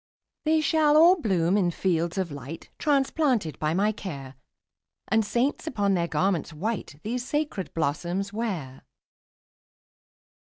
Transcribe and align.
``They 0.47 0.63
shall 0.63 0.97
all 0.97 1.21
bloom 1.21 1.55
in 1.55 1.69
fields 1.69 2.17
of 2.17 2.31
light, 2.31 2.71
Transplanted 2.79 3.59
by 3.59 3.75
my 3.75 3.91
care, 3.91 4.33
And 5.07 5.23
saints, 5.23 5.67
upon 5.67 5.93
their 5.93 6.07
garments 6.07 6.51
white, 6.51 6.99
These 7.03 7.23
sacred 7.23 7.71
blossoms 7.75 8.33
wear.'' 8.33 8.81